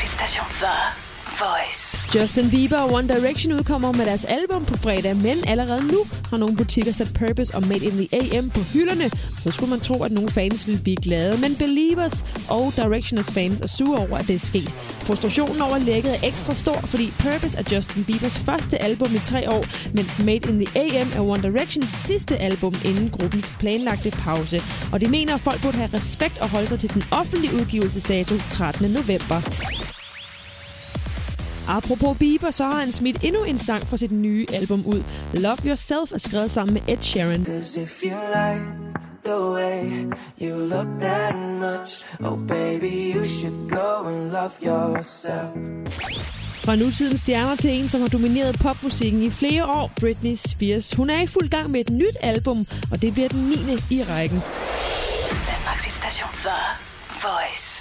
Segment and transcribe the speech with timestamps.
[0.00, 0.76] hitstation The
[1.38, 1.88] Voice.
[2.14, 6.36] Justin Bieber og One Direction udkommer med deres album på fredag, men allerede nu har
[6.36, 9.10] nogle butikker sat Purpose og Made in the AM på hylderne.
[9.42, 13.60] Så skulle man tro, at nogle fans ville blive glade, men Believers og Directioners fans
[13.60, 14.70] er sure over, at det er sket.
[15.08, 19.50] Frustrationen over lækket er ekstra stor, fordi Purpose er Justin Biebers første album i tre
[19.50, 24.62] år, mens Made in the AM er One Directions sidste album inden gruppens planlagte pause.
[24.92, 28.34] Og de mener, at folk burde have respekt og holde sig til den offentlige udgivelsesdato
[28.50, 28.90] 13.
[28.90, 29.87] november.
[31.68, 35.02] Apropos Bieber, så har han smidt endnu en sang fra sit nye album ud.
[35.34, 37.40] Love Yourself er skrevet sammen med Ed Sheeran.
[37.40, 38.64] If you like
[39.24, 40.06] the way
[40.42, 45.48] you look that much, oh baby, you should go and love yourself.
[46.64, 50.94] Fra nutidens stjerner til en, som har domineret popmusikken i flere år, Britney Spears.
[50.94, 53.96] Hun er i fuld gang med et nyt album, og det bliver den 9.
[53.96, 54.42] i rækken.
[55.48, 56.58] Danmarks hitstation The
[57.22, 57.77] Voice.